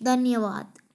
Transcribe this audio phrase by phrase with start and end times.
[0.03, 0.88] धन्यवाद।